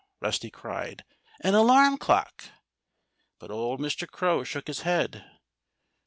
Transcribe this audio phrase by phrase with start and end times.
[0.19, 1.03] Rusty cried.
[1.41, 2.45] "An alarm clock!"
[3.37, 4.09] But old Mr.
[4.09, 5.29] Crow shook his head.